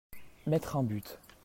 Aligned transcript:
Mettre 0.47 0.77
un 0.77 0.81
but. 0.83 1.19